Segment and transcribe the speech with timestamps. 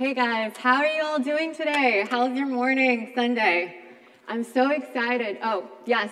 [0.00, 2.06] Hey guys, how are you all doing today?
[2.08, 3.82] How's your morning, Sunday?
[4.28, 5.36] I'm so excited.
[5.42, 6.10] Oh, yes,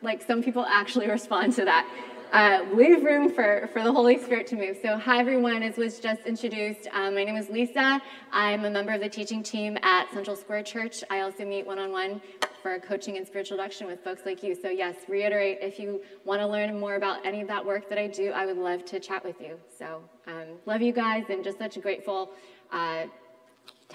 [0.00, 1.86] like some people actually respond to that.
[2.32, 4.78] Uh, leave room for, for the Holy Spirit to move.
[4.80, 8.00] So, hi everyone, as was just introduced, um, my name is Lisa.
[8.32, 11.04] I'm a member of the teaching team at Central Square Church.
[11.10, 12.22] I also meet one on one
[12.62, 14.54] for coaching and spiritual direction with folks like you.
[14.54, 17.98] So, yes, reiterate if you want to learn more about any of that work that
[17.98, 19.58] I do, I would love to chat with you.
[19.78, 22.30] So, um, love you guys and just such a grateful
[22.72, 23.04] uh,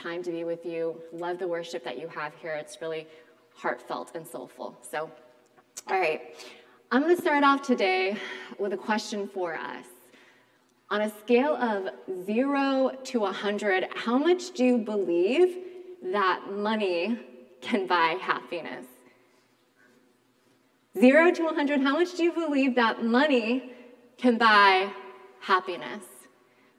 [0.01, 0.99] time to be with you.
[1.13, 2.53] Love the worship that you have here.
[2.53, 3.07] It's really
[3.55, 4.77] heartfelt and soulful.
[4.81, 5.11] So,
[5.87, 6.21] all right.
[6.91, 8.17] I'm going to start off today
[8.59, 9.85] with a question for us.
[10.89, 11.89] On a scale of
[12.25, 15.55] zero to 100, how much do you believe
[16.03, 17.17] that money
[17.61, 18.85] can buy happiness?
[20.99, 23.71] Zero to 100, how much do you believe that money
[24.17, 24.91] can buy
[25.39, 26.03] happiness?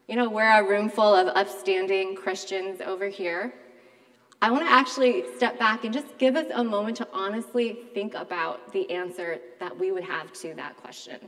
[0.09, 3.55] You know, we're a room full of upstanding Christians over here.
[4.41, 8.15] I want to actually step back and just give us a moment to honestly think
[8.15, 11.21] about the answer that we would have to that question.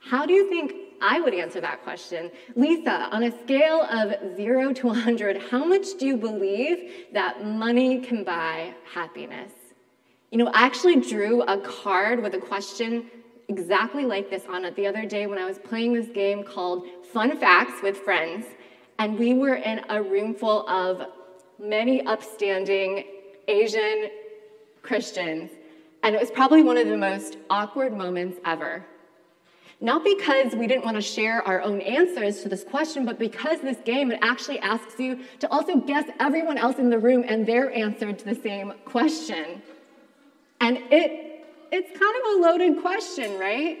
[0.00, 2.30] How do you think I would answer that question?
[2.54, 8.00] Lisa, on a scale of zero to 100, how much do you believe that money
[8.00, 9.63] can buy happiness?
[10.34, 13.08] You know, I actually drew a card with a question
[13.46, 16.88] exactly like this on it the other day when I was playing this game called
[17.12, 18.44] Fun Facts with Friends.
[18.98, 21.06] And we were in a room full of
[21.60, 23.04] many upstanding
[23.46, 24.10] Asian
[24.82, 25.52] Christians.
[26.02, 28.84] And it was probably one of the most awkward moments ever.
[29.80, 33.60] Not because we didn't want to share our own answers to this question, but because
[33.60, 37.46] this game it actually asks you to also guess everyone else in the room and
[37.46, 39.62] their answer to the same question.
[40.60, 41.24] And it
[41.72, 43.78] it's kind of a loaded question, right?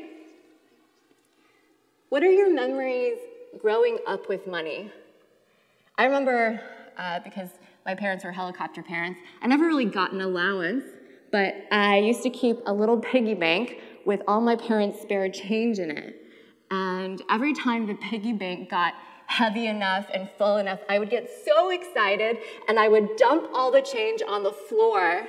[2.08, 3.18] What are your memories
[3.60, 4.90] growing up with money?
[5.96, 6.60] I remember,
[6.98, 7.50] uh, because
[7.86, 10.84] my parents were helicopter parents, I never really got an allowance,
[11.30, 15.78] but I used to keep a little piggy bank with all my parents' spare change
[15.78, 16.20] in it.
[16.72, 18.94] And every time the piggy bank got
[19.26, 23.70] heavy enough and full enough, I would get so excited and I would dump all
[23.70, 25.28] the change on the floor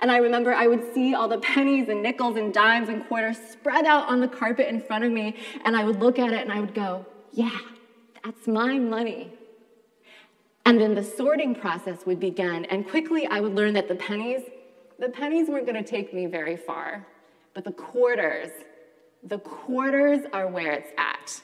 [0.00, 3.36] and I remember I would see all the pennies and nickels and dimes and quarters
[3.36, 6.40] spread out on the carpet in front of me, and I would look at it
[6.40, 7.58] and I would go, Yeah,
[8.24, 9.32] that's my money.
[10.64, 14.42] And then the sorting process would begin, and quickly I would learn that the pennies,
[14.98, 17.06] the pennies weren't going to take me very far,
[17.54, 18.50] but the quarters,
[19.22, 21.40] the quarters are where it's at.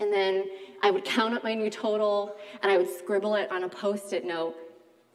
[0.00, 0.44] And then
[0.82, 4.12] I would count up my new total and I would scribble it on a post
[4.12, 4.54] it note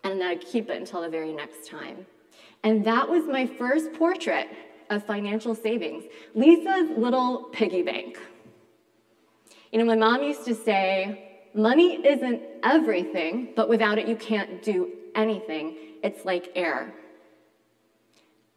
[0.03, 2.05] and then I'd keep it until the very next time.
[2.63, 4.49] And that was my first portrait
[4.89, 6.03] of financial savings
[6.35, 8.17] Lisa's little piggy bank.
[9.71, 14.61] You know, my mom used to say, money isn't everything, but without it, you can't
[14.61, 15.77] do anything.
[16.03, 16.93] It's like air.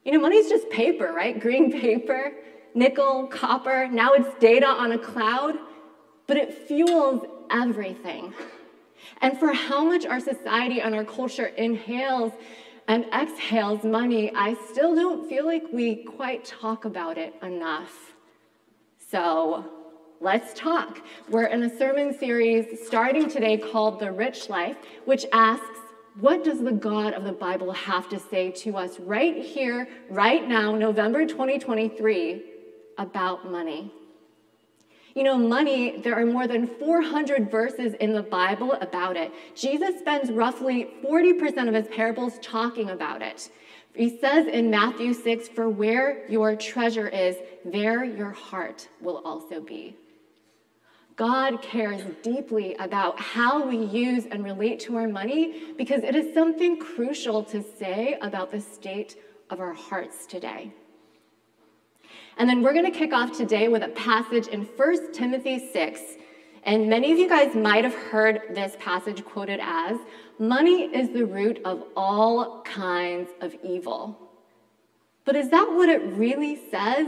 [0.05, 1.39] You know, money's just paper, right?
[1.47, 2.33] Green paper,
[2.75, 3.89] nickel, copper.
[3.89, 5.55] Now it's data on a cloud,
[6.27, 8.35] but it fuels everything
[9.21, 12.33] and for how much our society and our culture inhales
[12.89, 18.15] and exhales money, I still don't feel like we quite talk about it enough.
[19.11, 19.65] So
[20.21, 21.05] let's talk.
[21.29, 25.81] We're in a sermon series starting today called The Rich Life, which asks,
[26.21, 30.49] what does the God of the Bible have to say to us right here, right
[30.49, 32.43] now, November 2023,
[32.97, 33.93] about money?
[35.17, 39.33] You know, money, there are more than 400 verses in the Bible about it.
[39.55, 43.49] Jesus spends roughly 40% of his parables talking about it.
[43.95, 49.59] He says in Matthew 6, For where your treasure is, there your heart will also
[49.59, 49.97] be.
[51.17, 56.35] God cares deeply about how we use and relate to our money because it is
[56.35, 59.17] something crucial to say about the state
[59.49, 60.75] of our hearts today.
[62.37, 66.01] And then we're going to kick off today with a passage in 1 Timothy 6.
[66.65, 69.97] And many of you guys might have heard this passage quoted as
[70.39, 74.19] Money is the root of all kinds of evil.
[75.25, 77.07] But is that what it really says?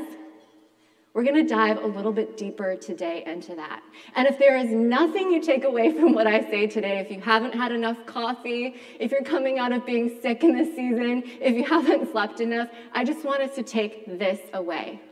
[1.12, 3.82] We're going to dive a little bit deeper today into that.
[4.14, 7.20] And if there is nothing you take away from what I say today, if you
[7.20, 11.54] haven't had enough coffee, if you're coming out of being sick in this season, if
[11.54, 15.02] you haven't slept enough, I just want us to take this away.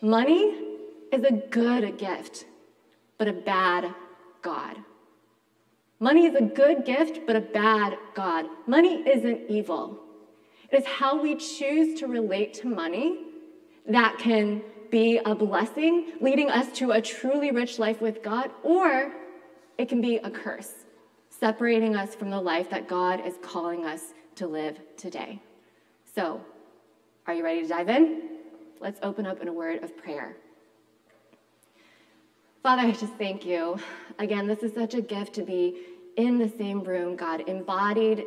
[0.00, 0.54] Money
[1.12, 2.46] is a good gift,
[3.16, 3.92] but a bad
[4.42, 4.76] God.
[5.98, 8.46] Money is a good gift, but a bad God.
[8.66, 9.98] Money isn't evil.
[10.70, 13.24] It is how we choose to relate to money
[13.88, 19.12] that can be a blessing, leading us to a truly rich life with God, or
[19.78, 20.72] it can be a curse,
[21.28, 25.42] separating us from the life that God is calling us to live today.
[26.14, 26.40] So,
[27.26, 28.37] are you ready to dive in?
[28.80, 30.36] Let's open up in a word of prayer.
[32.62, 33.78] Father, I just thank you.
[34.18, 35.82] Again, this is such a gift to be
[36.16, 38.24] in the same room, God, embodied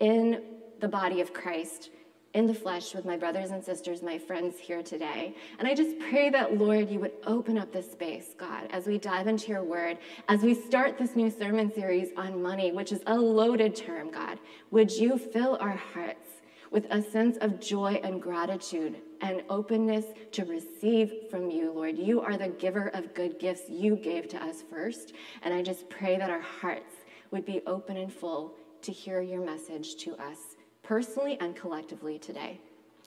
[0.00, 0.42] in
[0.80, 1.90] the body of Christ
[2.34, 5.34] in the flesh with my brothers and sisters, my friends here today.
[5.58, 8.98] And I just pray that, Lord, you would open up this space, God, as we
[8.98, 13.00] dive into your word, as we start this new sermon series on money, which is
[13.06, 14.38] a loaded term, God.
[14.70, 16.27] Would you fill our hearts
[16.70, 21.98] with a sense of joy and gratitude and openness to receive from you, Lord?
[21.98, 23.62] You are the giver of good gifts.
[23.68, 25.14] You gave to us first.
[25.42, 26.94] And I just pray that our hearts
[27.30, 32.60] would be open and full to hear your message to us personally and collectively today.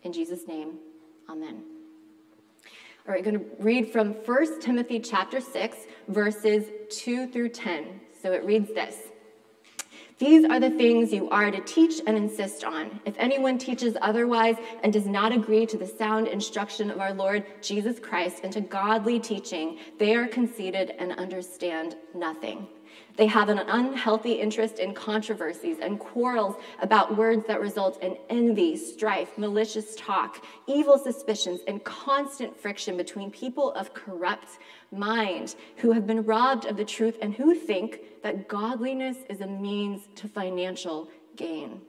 [0.04, 0.80] In Jesus' name,
[1.30, 1.64] amen.
[3.08, 8.00] All right, going to read from 1 Timothy chapter 6, verses 2 through 10.
[8.22, 8.96] So it reads this.
[10.22, 13.00] These are the things you are to teach and insist on.
[13.06, 17.44] If anyone teaches otherwise and does not agree to the sound instruction of our Lord
[17.64, 22.68] Jesus Christ and to godly teaching, they are conceited and understand nothing.
[23.18, 28.76] They have an unhealthy interest in controversies and quarrels about words that result in envy,
[28.78, 34.60] strife, malicious talk, evil suspicions, and constant friction between people of corrupt
[34.92, 39.48] mind who have been robbed of the truth and who think that godliness is a
[39.48, 41.82] means to financial gain.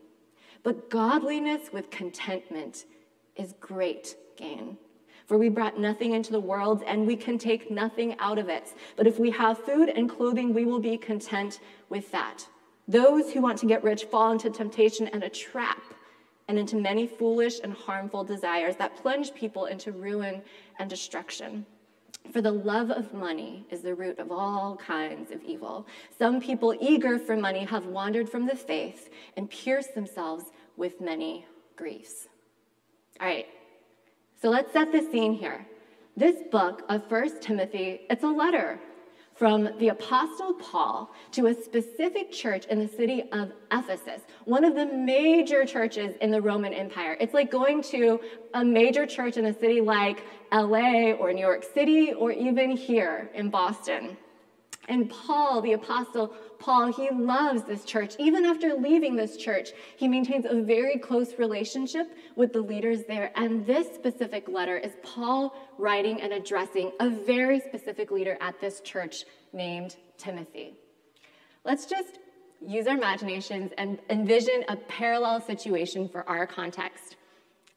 [0.63, 2.85] But godliness with contentment
[3.37, 4.77] is great gain.
[5.27, 8.75] For we brought nothing into the world, and we can take nothing out of it.
[8.97, 12.47] But if we have food and clothing, we will be content with that.
[12.89, 15.83] Those who want to get rich fall into temptation and a trap,
[16.49, 20.43] and into many foolish and harmful desires that plunge people into ruin
[20.79, 21.65] and destruction.
[22.33, 25.87] For the love of money is the root of all kinds of evil.
[26.19, 30.45] Some people eager for money have wandered from the faith and pierced themselves
[30.77, 31.47] with many
[31.77, 32.29] griefs.
[33.21, 33.47] All right,
[34.43, 35.65] so let's set the scene here.
[36.17, 38.81] This book of First Timothy, it's a letter
[39.37, 44.75] from the Apostle Paul to a specific church in the city of Ephesus, one of
[44.75, 47.17] the major churches in the Roman Empire.
[47.21, 48.19] It's like going to
[48.55, 53.31] a major church in a city like LA or New York City or even here
[53.35, 54.17] in Boston.
[54.88, 58.14] And Paul, the apostle Paul, he loves this church.
[58.19, 63.32] Even after leaving this church, he maintains a very close relationship with the leaders there.
[63.37, 68.81] And this specific letter is Paul writing and addressing a very specific leader at this
[68.81, 70.75] church named Timothy.
[71.64, 72.19] Let's just
[72.61, 77.17] use our imaginations and envision a parallel situation for our context.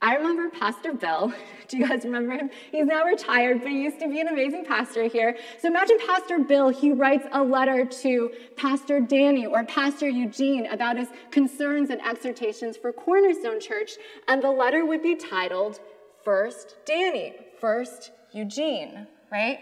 [0.02, 1.34] I remember Pastor Bill.
[1.68, 2.50] Do you guys remember him?
[2.72, 5.36] He's now retired, but he used to be an amazing pastor here.
[5.60, 10.98] So imagine Pastor Bill, he writes a letter to Pastor Danny or Pastor Eugene about
[10.98, 13.94] his concerns and exhortations for Cornerstone Church,
[14.28, 15.80] and the letter would be titled
[16.24, 19.60] First Danny, First Eugene, right?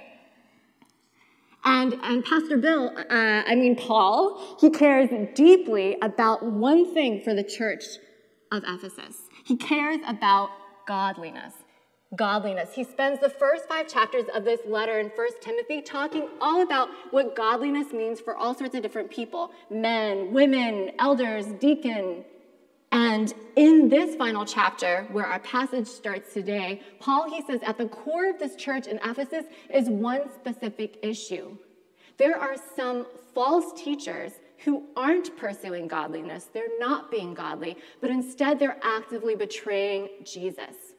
[1.63, 3.03] And, and Pastor Bill, uh,
[3.47, 7.83] I mean Paul, he cares deeply about one thing for the church
[8.51, 9.22] of Ephesus.
[9.43, 10.49] He cares about
[10.87, 11.53] godliness.
[12.15, 12.73] Godliness.
[12.73, 16.89] He spends the first five chapters of this letter in 1 Timothy talking all about
[17.12, 22.23] what godliness means for all sorts of different people men, women, elders, deacon.
[22.91, 27.88] And in this final chapter, where our passage starts today, Paul, he says, at the
[27.88, 31.57] core of this church in Ephesus is one specific issue.
[32.17, 34.33] There are some false teachers
[34.63, 36.50] who aren't pursuing godliness.
[36.53, 40.93] They're not being godly, but instead they're actively betraying Jesus.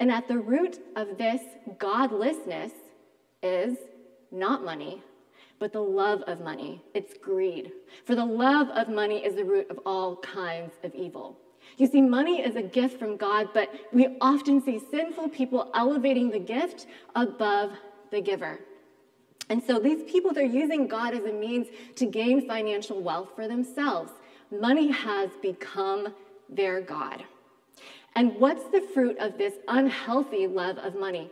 [0.00, 1.42] And at the root of this
[1.78, 2.72] godlessness
[3.42, 3.76] is
[4.30, 5.02] not money,
[5.58, 6.82] but the love of money.
[6.94, 7.72] It's greed.
[8.04, 11.36] For the love of money is the root of all kinds of evil.
[11.76, 16.30] You see, money is a gift from God, but we often see sinful people elevating
[16.30, 17.72] the gift above
[18.10, 18.60] the giver.
[19.48, 23.48] And so these people, they're using God as a means to gain financial wealth for
[23.48, 24.12] themselves.
[24.50, 26.14] Money has become
[26.48, 27.24] their God.
[28.14, 31.30] And what's the fruit of this unhealthy love of money?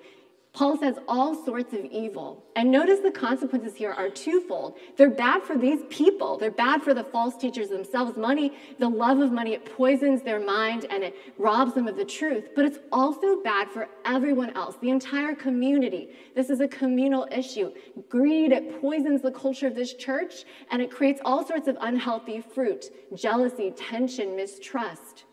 [0.57, 2.43] Paul says all sorts of evil.
[2.57, 4.79] And notice the consequences here are twofold.
[4.97, 8.17] They're bad for these people, they're bad for the false teachers themselves.
[8.17, 12.07] Money, the love of money, it poisons their mind and it robs them of the
[12.07, 12.49] truth.
[12.57, 16.09] But it's also bad for everyone else, the entire community.
[16.35, 17.71] This is a communal issue.
[18.09, 22.41] Greed, it poisons the culture of this church and it creates all sorts of unhealthy
[22.41, 25.25] fruit jealousy, tension, mistrust.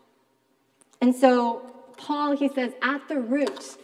[1.00, 1.62] And so,
[1.96, 3.78] Paul, he says, at the root,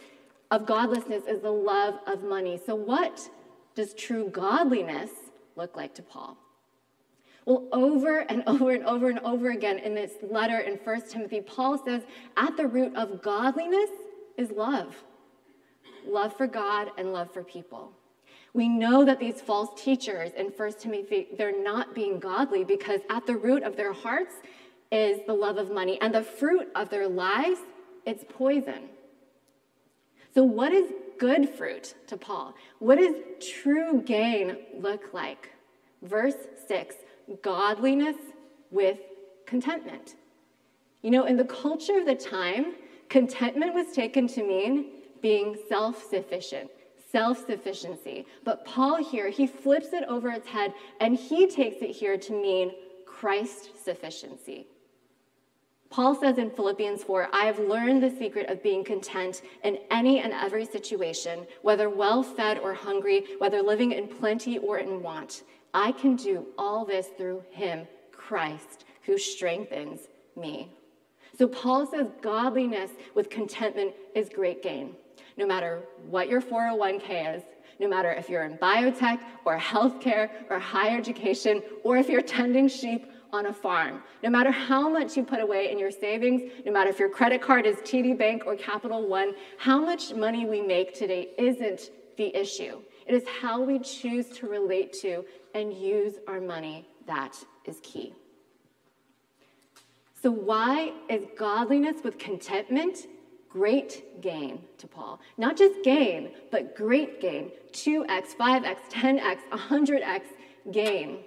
[0.51, 2.59] of godlessness is the love of money.
[2.63, 3.27] So, what
[3.73, 5.09] does true godliness
[5.55, 6.37] look like to Paul?
[7.45, 11.41] Well, over and over and over and over again in this letter in 1 Timothy,
[11.41, 12.03] Paul says,
[12.37, 13.89] at the root of godliness
[14.37, 14.95] is love
[16.05, 17.91] love for God and love for people.
[18.53, 23.25] We know that these false teachers in 1 Timothy, they're not being godly because at
[23.25, 24.33] the root of their hearts
[24.91, 27.59] is the love of money, and the fruit of their lives,
[28.05, 28.89] it's poison.
[30.33, 32.55] So, what is good fruit to Paul?
[32.79, 35.49] What does true gain look like?
[36.01, 36.35] Verse
[36.67, 36.95] 6
[37.41, 38.15] godliness
[38.71, 38.97] with
[39.45, 40.15] contentment.
[41.01, 42.73] You know, in the culture of the time,
[43.09, 44.87] contentment was taken to mean
[45.21, 46.69] being self sufficient,
[47.11, 48.25] self sufficiency.
[48.43, 52.33] But Paul here, he flips it over its head and he takes it here to
[52.33, 52.71] mean
[53.05, 54.67] Christ sufficiency.
[55.91, 60.19] Paul says in Philippians 4, I have learned the secret of being content in any
[60.19, 65.43] and every situation, whether well fed or hungry, whether living in plenty or in want.
[65.73, 70.07] I can do all this through him, Christ, who strengthens
[70.37, 70.71] me.
[71.37, 74.95] So Paul says godliness with contentment is great gain.
[75.35, 77.43] No matter what your 401k is,
[77.79, 82.69] no matter if you're in biotech or healthcare or higher education, or if you're tending
[82.69, 84.03] sheep on a farm.
[84.23, 87.41] No matter how much you put away in your savings, no matter if your credit
[87.41, 92.35] card is TD Bank or Capital One, how much money we make today isn't the
[92.35, 92.81] issue.
[93.07, 97.35] It is how we choose to relate to and use our money that
[97.65, 98.13] is key.
[100.21, 103.07] So, why is godliness with contentment
[103.49, 105.19] great gain to Paul?
[105.37, 110.21] Not just gain, but great gain 2x, 5x, 10x, 100x
[110.71, 111.19] gain.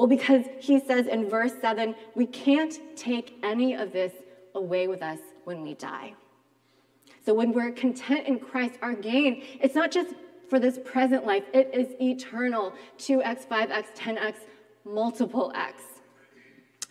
[0.00, 4.14] Well, because he says in verse 7, we can't take any of this
[4.54, 6.14] away with us when we die.
[7.26, 10.14] So when we're content in Christ, our gain, it's not just
[10.48, 14.36] for this present life, it is eternal 2x, 5x, 10x,
[14.86, 15.82] multiple x.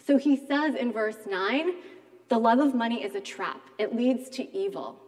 [0.05, 1.71] So he says in verse 9,
[2.27, 4.99] the love of money is a trap, it leads to evil.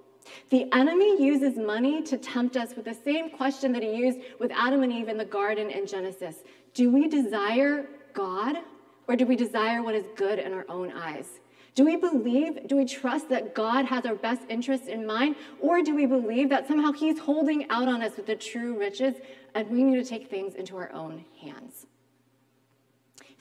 [0.50, 4.52] The enemy uses money to tempt us with the same question that he used with
[4.56, 6.38] Adam and Eve in the garden in Genesis
[6.74, 8.58] do we desire God
[9.08, 11.26] or do we desire what is good in our own eyes?
[11.74, 15.36] Do we believe, do we trust that God has our best interests in mind?
[15.62, 19.16] Or do we believe that somehow He's holding out on us with the true riches
[19.56, 21.88] and we need to take things into our own hands?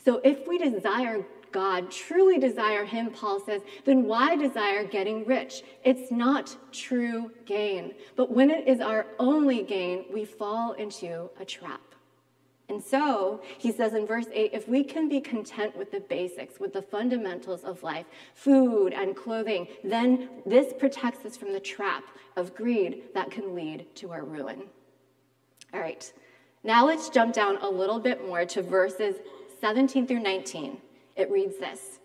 [0.05, 5.65] So if we desire God, truly desire Him, Paul says, then why desire getting rich?
[5.85, 7.95] It's not true gain.
[8.15, 11.90] But when it is our only gain, we fall into a trap.
[12.71, 16.61] And so, he says in verse 8 if we can be content with the basics,
[16.61, 22.05] with the fundamentals of life, food and clothing, then this protects us from the trap
[22.37, 24.63] of greed that can lead to our ruin.
[25.75, 26.13] All right,
[26.63, 29.17] now let's jump down a little bit more to verses
[29.61, 30.79] 17 through 19.
[31.17, 31.99] It reads this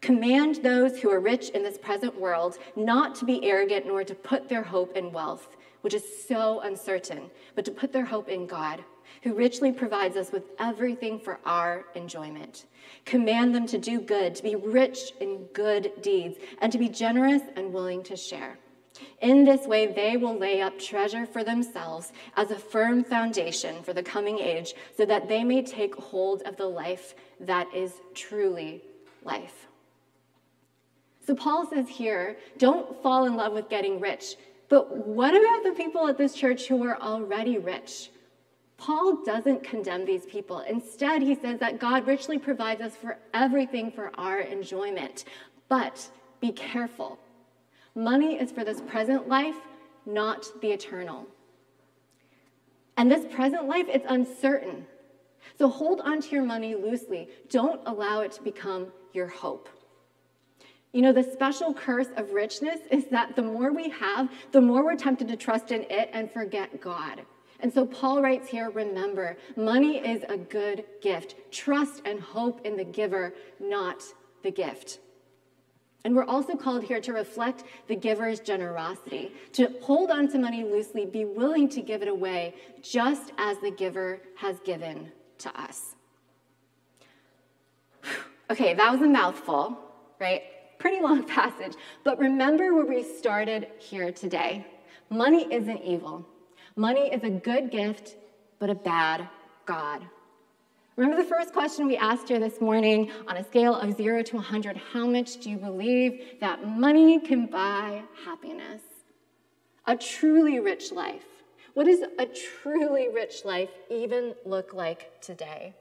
[0.00, 4.14] Command those who are rich in this present world not to be arrogant nor to
[4.14, 8.46] put their hope in wealth, which is so uncertain, but to put their hope in
[8.46, 8.84] God
[9.22, 12.66] who richly provides us with everything for our enjoyment.
[13.04, 17.42] Command them to do good, to be rich in good deeds, and to be generous
[17.56, 18.58] and willing to share.
[19.20, 23.92] In this way, they will lay up treasure for themselves as a firm foundation for
[23.92, 28.82] the coming age, so that they may take hold of the life that is truly
[29.24, 29.66] life.
[31.26, 34.36] So, Paul says here don't fall in love with getting rich.
[34.68, 38.10] But what about the people at this church who are already rich?
[38.84, 40.58] Paul doesn't condemn these people.
[40.60, 45.24] Instead, he says that God richly provides us for everything for our enjoyment.
[45.70, 46.06] But
[46.42, 47.18] be careful.
[47.94, 49.56] Money is for this present life,
[50.04, 51.26] not the eternal.
[52.98, 54.84] And this present life, it's uncertain.
[55.56, 57.30] So hold on to your money loosely.
[57.48, 59.70] Don't allow it to become your hope.
[60.92, 64.84] You know, the special curse of richness is that the more we have, the more
[64.84, 67.22] we're tempted to trust in it and forget God.
[67.64, 71.36] And so Paul writes here remember, money is a good gift.
[71.50, 74.02] Trust and hope in the giver, not
[74.42, 74.98] the gift.
[76.04, 80.62] And we're also called here to reflect the giver's generosity, to hold on to money
[80.62, 85.96] loosely, be willing to give it away, just as the giver has given to us.
[88.50, 89.78] Okay, that was a mouthful,
[90.20, 90.42] right?
[90.78, 91.72] Pretty long passage.
[92.04, 94.66] But remember where we started here today.
[95.08, 96.26] Money isn't evil.
[96.76, 98.16] Money is a good gift,
[98.58, 99.28] but a bad
[99.64, 100.02] God.
[100.96, 104.36] Remember the first question we asked you this morning on a scale of 0 to
[104.36, 108.82] 100 how much do you believe that money can buy happiness?
[109.86, 111.22] A truly rich life.
[111.74, 115.74] What does a truly rich life even look like today?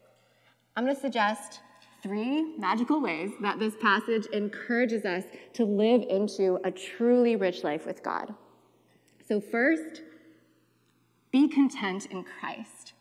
[0.76, 1.62] I'm going to suggest
[2.04, 5.24] three magical ways that this passage encourages us
[5.54, 8.36] to live into a truly rich life with God.
[9.28, 10.02] So, first,
[11.34, 12.94] be content in Christ.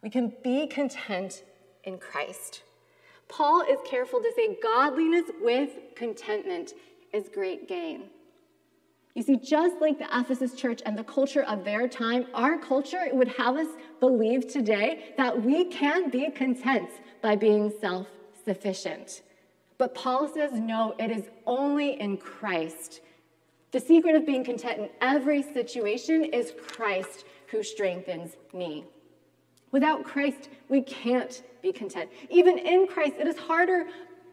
[0.00, 1.42] We can be content
[1.84, 2.62] in Christ.
[3.28, 6.72] Paul is careful to say godliness with contentment
[7.12, 8.04] is great gain.
[9.14, 13.08] You see, just like the Ephesus church and the culture of their time, our culture
[13.12, 13.66] would have us
[13.98, 18.06] believe today that we can be content by being self
[18.44, 19.22] sufficient.
[19.78, 23.00] But Paul says, no, it is only in Christ.
[23.72, 28.84] The secret of being content in every situation is Christ who strengthens me.
[29.72, 32.10] Without Christ, we can't be content.
[32.28, 33.86] Even in Christ, it is harder,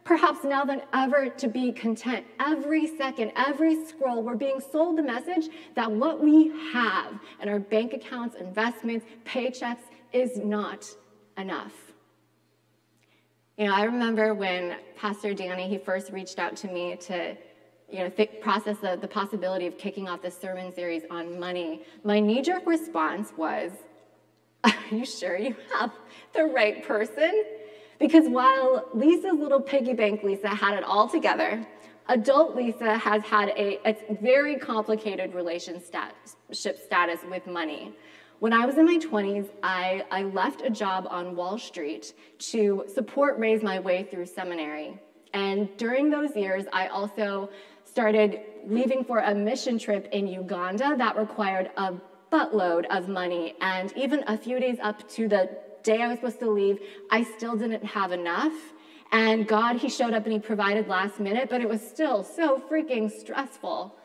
[0.03, 2.25] perhaps now than ever, to be content.
[2.39, 7.59] Every second, every scroll, we're being sold the message that what we have in our
[7.59, 9.83] bank accounts, investments, paychecks
[10.13, 10.87] is not
[11.37, 11.73] enough.
[13.57, 17.35] You know, I remember when Pastor Danny, he first reached out to me to
[17.89, 18.09] you know,
[18.41, 22.65] process the, the possibility of kicking off this sermon series on money, my knee jerk
[22.65, 23.71] response was,
[24.63, 25.91] Are you sure you have
[26.33, 27.45] the right person?
[27.99, 31.65] Because while Lisa's little piggy bank Lisa had it all together,
[32.09, 36.13] adult Lisa has had a, a very complicated relationship
[36.51, 37.93] status with money.
[38.39, 42.85] When I was in my 20s, I, I left a job on Wall Street to
[42.93, 44.99] support raise my way through seminary.
[45.33, 47.49] And during those years, I also
[47.97, 51.95] started leaving for a mission trip in Uganda that required a
[52.31, 53.55] buttload of money.
[53.59, 55.49] And even a few days up to the
[55.81, 56.77] day I was supposed to leave,
[57.09, 58.53] I still didn't have enough.
[59.11, 62.61] And God, He showed up and He provided last minute, but it was still so
[62.69, 63.95] freaking stressful.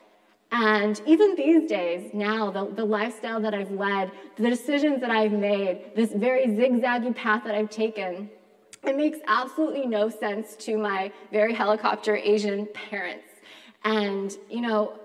[0.51, 5.33] And even these days, now, the, the lifestyle that I've led, the decisions that I've
[5.33, 8.31] made, this very zigzaggy path that I've taken,
[8.85, 13.32] it makes absolutely no sense to my very helicopter Asian parents.
[13.85, 14.99] And, you know,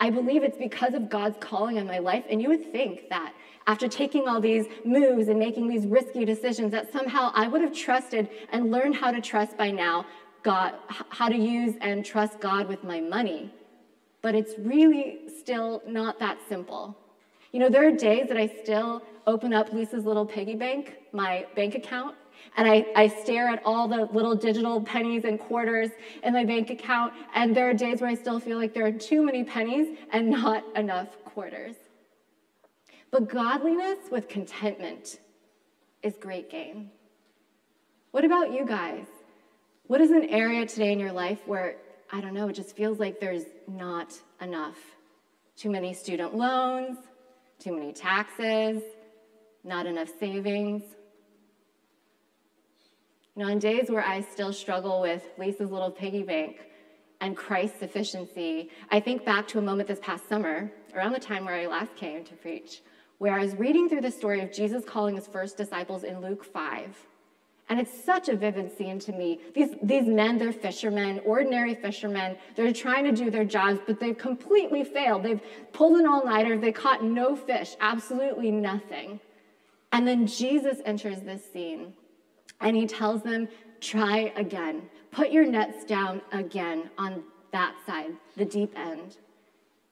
[0.00, 2.24] I believe it's because of God's calling on my life.
[2.30, 3.34] And you would think that
[3.66, 7.74] after taking all these moves and making these risky decisions, that somehow I would have
[7.74, 10.06] trusted and learned how to trust by now
[10.42, 13.52] God, how to use and trust God with my money.
[14.22, 16.96] But it's really still not that simple.
[17.52, 21.46] You know, there are days that I still open up Lisa's little piggy bank, my
[21.54, 22.14] bank account,
[22.56, 25.90] and I, I stare at all the little digital pennies and quarters
[26.22, 27.12] in my bank account.
[27.34, 30.30] And there are days where I still feel like there are too many pennies and
[30.30, 31.76] not enough quarters.
[33.10, 35.18] But godliness with contentment
[36.02, 36.90] is great gain.
[38.10, 39.06] What about you guys?
[39.86, 41.76] What is an area today in your life where,
[42.12, 44.78] I don't know, it just feels like there's not enough?
[45.56, 46.98] Too many student loans,
[47.58, 48.82] too many taxes,
[49.64, 50.82] not enough savings.
[53.38, 56.58] Know, on days where I still struggle with Lisa's little piggy bank
[57.20, 61.44] and Christ's sufficiency, I think back to a moment this past summer, around the time
[61.44, 62.82] where I last came to preach,
[63.18, 66.44] where I was reading through the story of Jesus calling his first disciples in Luke
[66.44, 67.06] 5.
[67.68, 69.38] And it's such a vivid scene to me.
[69.54, 72.36] These, these men, they're fishermen, ordinary fishermen.
[72.56, 75.22] They're trying to do their jobs, but they've completely failed.
[75.22, 75.40] They've
[75.72, 79.20] pulled an all nighter, they caught no fish, absolutely nothing.
[79.92, 81.92] And then Jesus enters this scene
[82.60, 83.48] and he tells them,
[83.80, 84.88] try again.
[85.10, 89.16] Put your nets down again on that side, the deep end.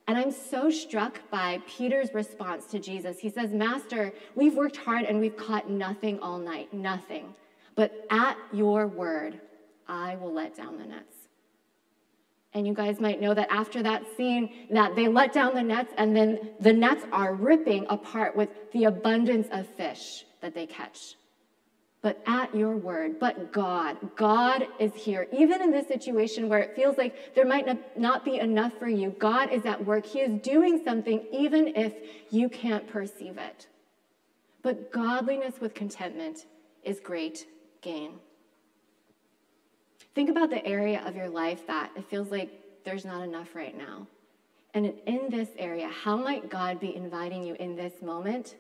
[0.09, 3.19] And I'm so struck by Peter's response to Jesus.
[3.19, 7.35] He says, Master, we've worked hard and we've caught nothing all night, nothing.
[7.75, 9.41] But at your word,
[9.89, 11.15] I will let down the nets.
[12.55, 15.93] And you guys might know that after that scene, that they let down the nets
[15.99, 21.17] and then the nets are ripping apart with the abundance of fish that they catch
[22.07, 23.19] but at your word.
[23.19, 25.27] But God, God is here.
[25.37, 27.67] Even in this situation where it feels like there might
[27.99, 30.07] not be enough for you, God is at work.
[30.07, 31.95] He is doing something even if
[32.31, 33.67] you can't perceive it.
[34.63, 36.47] But godliness with contentment
[36.85, 37.49] is great
[37.81, 38.13] gain.
[40.15, 42.53] Think about the area of your life that it feels like
[42.85, 44.07] there's not enough right now.
[44.75, 48.55] And in this area, how might God be inviting you in this moment?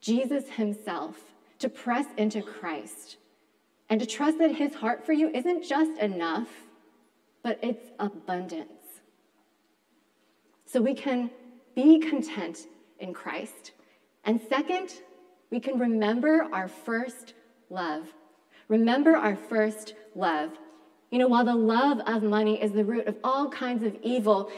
[0.00, 1.18] Jesus himself
[1.60, 3.16] to press into Christ
[3.88, 6.48] and to trust that his heart for you isn't just enough,
[7.42, 8.70] but it's abundance.
[10.66, 11.30] So we can
[11.74, 12.66] be content
[12.98, 13.72] in Christ.
[14.24, 14.90] And second,
[15.50, 17.34] we can remember our first
[17.70, 18.06] love.
[18.68, 20.50] Remember our first love.
[21.10, 24.50] You know, while the love of money is the root of all kinds of evil,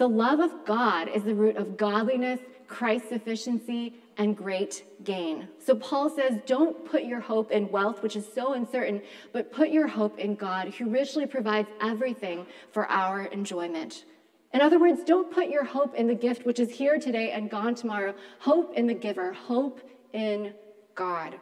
[0.00, 5.48] The love of God is the root of godliness, Christ sufficiency, and great gain.
[5.64, 9.00] So Paul says, don't put your hope in wealth, which is so uncertain,
[9.32, 14.04] but put your hope in God, who richly provides everything for our enjoyment.
[14.52, 17.48] In other words, don't put your hope in the gift which is here today and
[17.50, 18.14] gone tomorrow.
[18.40, 19.80] Hope in the giver, hope
[20.12, 20.52] in
[20.94, 21.36] God.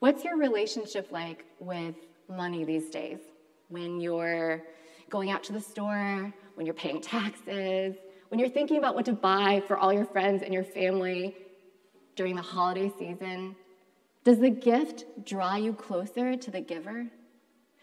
[0.00, 1.94] What's your relationship like with
[2.28, 3.20] money these days?
[3.70, 4.64] When you're
[5.08, 7.94] going out to the store, when you're paying taxes,
[8.28, 11.34] when you're thinking about what to buy for all your friends and your family
[12.16, 13.56] during the holiday season?
[14.24, 17.06] Does the gift draw you closer to the giver?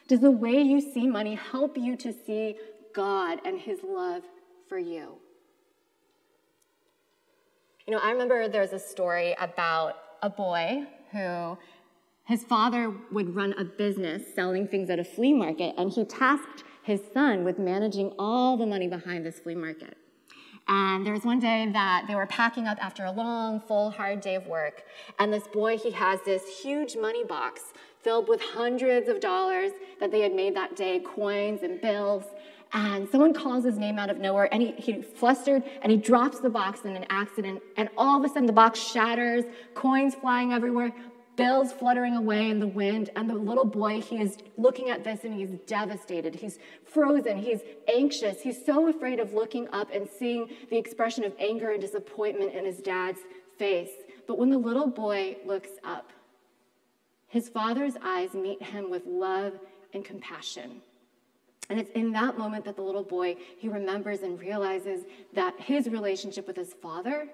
[0.07, 2.57] Does the way you see money help you to see
[2.93, 4.23] God and his love
[4.67, 5.15] for you?
[7.87, 11.57] You know, I remember there's a story about a boy who
[12.25, 16.63] his father would run a business selling things at a flea market, and he tasked
[16.81, 19.97] his son with managing all the money behind this flea market.
[20.67, 24.21] And there was one day that they were packing up after a long, full, hard
[24.21, 24.83] day of work.
[25.19, 30.11] And this boy, he has this huge money box filled with hundreds of dollars that
[30.11, 32.23] they had made that day, coins and bills.
[32.73, 36.39] And someone calls his name out of nowhere, and he, he flustered and he drops
[36.39, 37.61] the box in an accident.
[37.77, 39.43] And all of a sudden, the box shatters,
[39.75, 40.91] coins flying everywhere,
[41.35, 45.23] bills fluttering away in the wind, and the little boy, he is looking at this
[45.23, 46.35] and he's devastated.
[46.35, 47.37] He's frozen.
[47.37, 48.41] He's anxious.
[48.41, 52.65] He's so afraid of looking up and seeing the expression of anger and disappointment in
[52.65, 53.19] his dad's
[53.57, 53.91] face.
[54.27, 56.11] But when the little boy looks up,
[57.27, 59.53] his father's eyes meet him with love
[59.93, 60.81] and compassion.
[61.69, 65.87] And it's in that moment that the little boy, he remembers and realizes that his
[65.89, 67.27] relationship with his father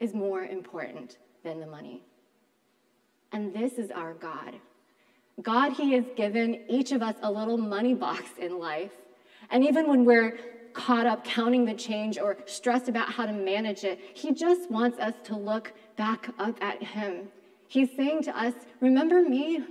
[0.00, 2.02] is more important than the money.
[3.34, 4.54] And this is our God.
[5.42, 8.92] God, He has given each of us a little money box in life.
[9.50, 10.38] And even when we're
[10.72, 15.00] caught up counting the change or stressed about how to manage it, He just wants
[15.00, 17.26] us to look back up at Him.
[17.66, 19.64] He's saying to us, Remember me?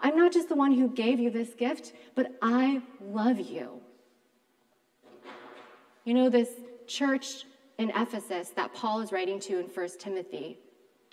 [0.00, 3.82] I'm not just the one who gave you this gift, but I love you.
[6.04, 6.48] You know, this
[6.86, 7.44] church
[7.76, 10.58] in Ephesus that Paul is writing to in 1 Timothy,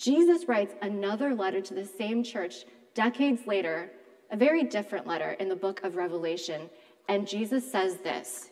[0.04, 3.89] Jesus writes another letter to the same church decades later,
[4.32, 6.70] a very different letter in the book of Revelation.
[7.08, 8.50] And Jesus says this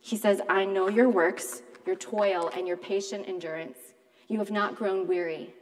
[0.00, 3.78] He says, I know your works, your toil, and your patient endurance.
[4.26, 5.54] You have not grown weary.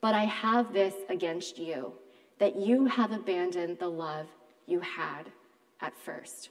[0.00, 1.92] But I have this against you,
[2.40, 4.26] that you have abandoned the love
[4.66, 5.30] you had
[5.80, 6.48] at first.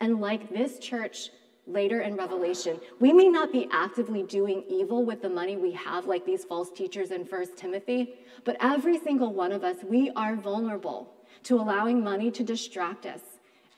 [0.00, 1.28] And like this church
[1.68, 6.06] later in Revelation, we may not be actively doing evil with the money we have,
[6.06, 10.34] like these false teachers in First Timothy, but every single one of us, we are
[10.34, 11.12] vulnerable
[11.44, 13.20] to allowing money to distract us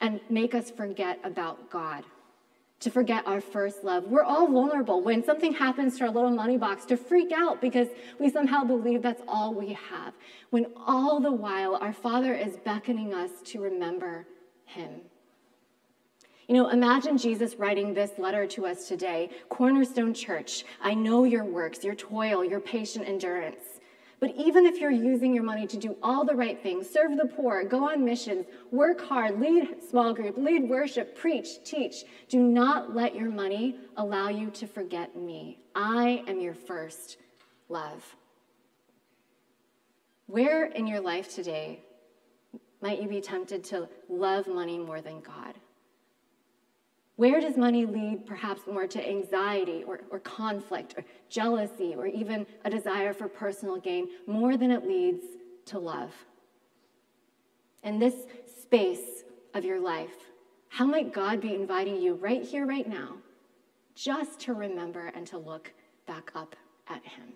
[0.00, 2.04] and make us forget about God,
[2.80, 4.04] to forget our first love.
[4.04, 7.88] We're all vulnerable when something happens to our little money box to freak out because
[8.18, 10.14] we somehow believe that's all we have,
[10.50, 14.26] when all the while our Father is beckoning us to remember
[14.64, 15.00] Him.
[16.50, 21.44] You know, imagine Jesus writing this letter to us today Cornerstone Church, I know your
[21.44, 23.78] works, your toil, your patient endurance.
[24.18, 27.28] But even if you're using your money to do all the right things, serve the
[27.28, 32.96] poor, go on missions, work hard, lead small group, lead worship, preach, teach, do not
[32.96, 35.60] let your money allow you to forget me.
[35.76, 37.18] I am your first
[37.68, 38.04] love.
[40.26, 41.84] Where in your life today
[42.82, 45.54] might you be tempted to love money more than God?
[47.20, 52.46] Where does money lead perhaps more to anxiety or, or conflict or jealousy or even
[52.64, 55.22] a desire for personal gain more than it leads
[55.66, 56.14] to love?
[57.82, 58.14] In this
[58.62, 60.14] space of your life,
[60.70, 63.16] how might God be inviting you right here, right now,
[63.94, 65.74] just to remember and to look
[66.06, 66.56] back up
[66.88, 67.34] at Him?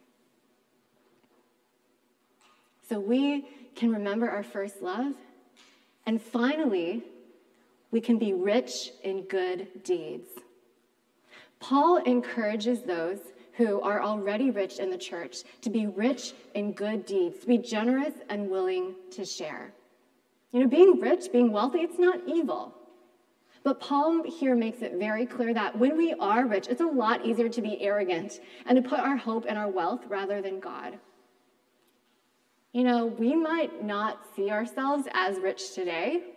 [2.88, 5.12] So we can remember our first love.
[6.07, 7.05] And finally,
[7.94, 10.28] we can be rich in good deeds.
[11.61, 13.20] Paul encourages those
[13.52, 17.57] who are already rich in the church to be rich in good deeds, to be
[17.57, 19.72] generous and willing to share.
[20.50, 22.74] You know, being rich, being wealthy, it's not evil.
[23.62, 27.24] But Paul here makes it very clear that when we are rich, it's a lot
[27.24, 30.98] easier to be arrogant and to put our hope in our wealth rather than God.
[32.72, 36.34] You know, we might not see ourselves as rich today,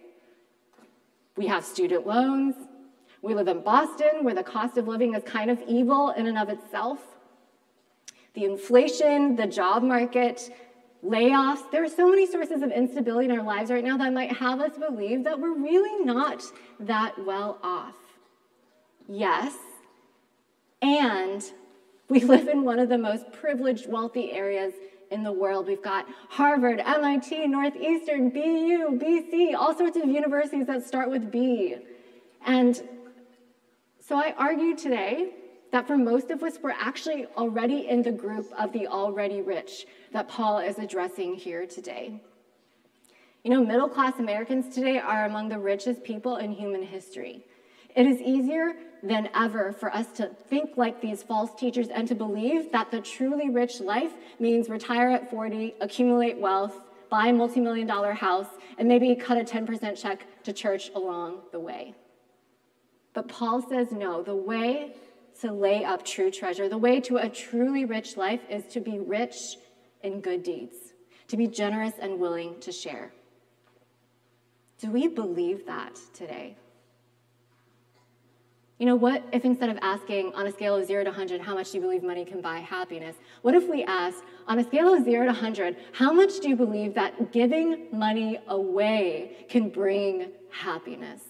[1.38, 2.56] we have student loans.
[3.22, 6.38] We live in Boston, where the cost of living is kind of evil in and
[6.38, 7.00] of itself.
[8.34, 10.52] The inflation, the job market,
[11.04, 14.36] layoffs, there are so many sources of instability in our lives right now that might
[14.36, 16.44] have us believe that we're really not
[16.80, 17.96] that well off.
[19.08, 19.54] Yes.
[20.82, 21.44] And
[22.10, 24.74] we live in one of the most privileged, wealthy areas
[25.12, 25.68] in the world.
[25.68, 31.76] We've got Harvard, MIT, Northeastern, BU, BC, all sorts of universities that start with B.
[32.46, 32.82] And
[34.00, 35.34] so I argue today
[35.72, 39.86] that for most of us, we're actually already in the group of the already rich
[40.14, 42.22] that Paul is addressing here today.
[43.44, 47.46] You know, middle class Americans today are among the richest people in human history.
[47.98, 52.14] It is easier than ever for us to think like these false teachers and to
[52.14, 56.76] believe that the truly rich life means retire at 40, accumulate wealth,
[57.10, 58.46] buy a multi million dollar house,
[58.78, 61.96] and maybe cut a 10% check to church along the way.
[63.16, 64.94] But Paul says no, the way
[65.42, 69.00] to lay up true treasure, the way to a truly rich life is to be
[69.00, 69.36] rich
[70.04, 70.76] in good deeds,
[71.30, 73.12] to be generous and willing to share.
[74.78, 76.58] Do we believe that today?
[78.80, 81.56] You know, what if instead of asking on a scale of zero to 100, how
[81.56, 83.16] much do you believe money can buy happiness?
[83.42, 86.56] What if we asked, on a scale of zero to 100, how much do you
[86.56, 91.22] believe that giving money away can bring happiness?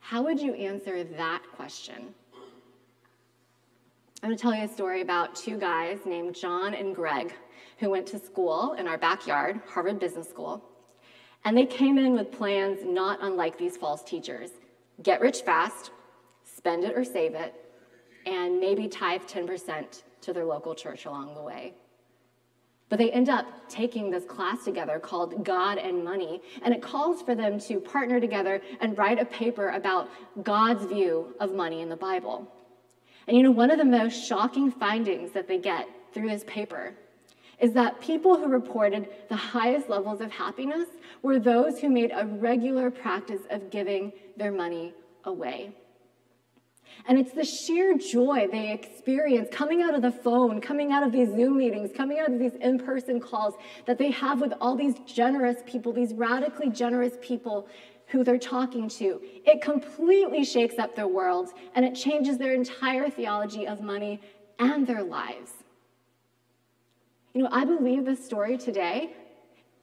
[0.00, 2.14] How would you answer that question?
[4.22, 7.34] I'm to tell you a story about two guys named John and Greg
[7.78, 10.62] who went to school in our backyard, Harvard Business School.
[11.44, 14.50] And they came in with plans not unlike these false teachers
[15.02, 15.90] get rich fast,
[16.64, 17.54] spend it or save it,
[18.24, 21.74] and maybe tithe 10% to their local church along the way.
[22.88, 27.20] But they end up taking this class together called God and Money, and it calls
[27.20, 30.08] for them to partner together and write a paper about
[30.42, 32.50] God's view of money in the Bible.
[33.28, 36.94] And you know, one of the most shocking findings that they get through this paper
[37.60, 40.88] is that people who reported the highest levels of happiness
[41.20, 45.74] were those who made a regular practice of giving their money away.
[47.06, 51.12] And it's the sheer joy they experience coming out of the phone, coming out of
[51.12, 53.54] these Zoom meetings, coming out of these in person calls
[53.86, 57.68] that they have with all these generous people, these radically generous people
[58.06, 59.20] who they're talking to.
[59.44, 64.20] It completely shakes up their world and it changes their entire theology of money
[64.58, 65.52] and their lives.
[67.32, 69.14] You know, I believe the story today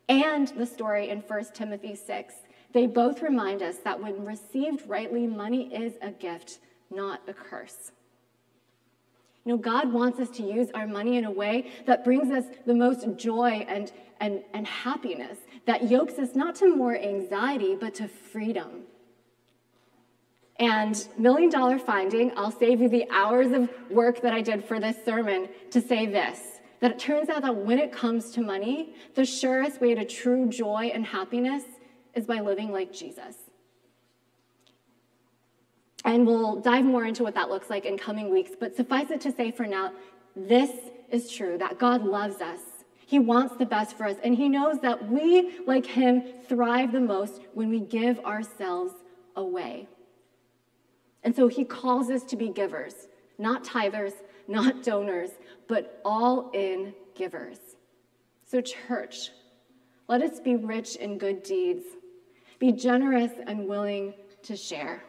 [0.08, 2.34] and the story in 1 Timothy 6,
[2.74, 6.60] they both remind us that when received rightly, money is a gift
[6.92, 7.92] not a curse.
[9.46, 12.46] You know, God wants us to use our money in a way that brings us
[12.66, 17.96] the most joy and, and, and happiness, that yokes us not to more anxiety, but
[17.96, 18.84] to freedom.
[20.60, 24.80] And million dollar finding, I'll save you the hours of work that I did for
[24.80, 26.40] this sermon to say this
[26.82, 30.50] that it turns out that when it comes to money, the surest way to true
[30.50, 31.64] joy and happiness
[32.16, 33.36] is by living like Jesus.
[36.04, 38.52] And we'll dive more into what that looks like in coming weeks.
[38.60, 39.92] But suffice it to say for now,
[40.36, 40.72] this
[41.10, 42.60] is true that God loves us.
[43.06, 44.16] He wants the best for us.
[44.24, 48.94] And He knows that we, like Him, thrive the most when we give ourselves
[49.36, 49.88] away.
[51.24, 54.14] And so He calls us to be givers, not tithers,
[54.48, 55.32] not donors,
[55.68, 57.58] but all in givers.
[58.46, 59.30] So, church,
[60.08, 61.84] let us be rich in good deeds,
[62.60, 65.04] be generous and willing to share.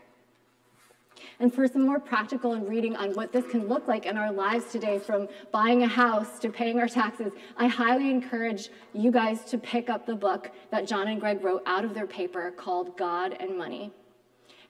[1.41, 4.33] And for some more practical and reading on what this can look like in our
[4.33, 9.45] lives today, from buying a house to paying our taxes, I highly encourage you guys
[9.47, 12.97] to pick up the book that John and Greg wrote out of their paper called
[12.97, 13.93] God and Money.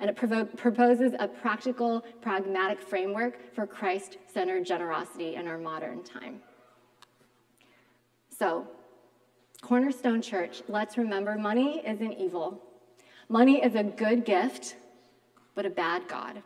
[0.01, 6.03] And it provo- proposes a practical, pragmatic framework for Christ centered generosity in our modern
[6.03, 6.41] time.
[8.37, 8.67] So,
[9.61, 12.61] Cornerstone Church, let's remember money isn't evil.
[13.29, 14.75] Money is a good gift
[15.55, 16.43] but a bad God.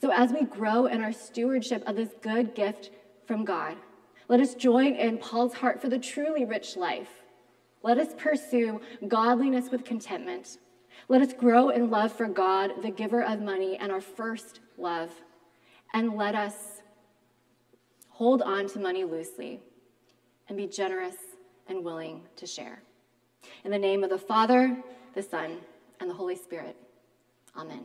[0.00, 2.90] So, as we grow in our stewardship of this good gift
[3.26, 3.76] from God,
[4.28, 7.22] let us join in Paul's heart for the truly rich life.
[7.82, 10.58] Let us pursue godliness with contentment.
[11.08, 15.10] Let us grow in love for God, the giver of money, and our first love.
[15.94, 16.82] And let us
[18.08, 19.60] hold on to money loosely
[20.48, 21.16] and be generous
[21.68, 22.82] and willing to share.
[23.64, 24.76] In the name of the Father,
[25.14, 25.58] the Son,
[26.00, 26.76] and the Holy Spirit,
[27.56, 27.84] amen.